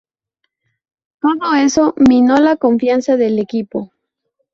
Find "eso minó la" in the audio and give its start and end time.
1.53-2.55